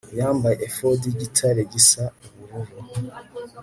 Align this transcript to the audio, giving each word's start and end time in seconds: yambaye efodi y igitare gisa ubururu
yambaye 0.19 0.55
efodi 0.67 1.03
y 1.07 1.13
igitare 1.15 1.61
gisa 1.71 2.03
ubururu 2.25 2.73